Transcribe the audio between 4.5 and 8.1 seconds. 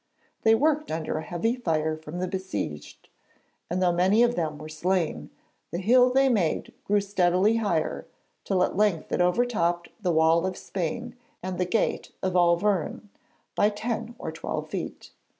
were slain, the hill they made grew steadily higher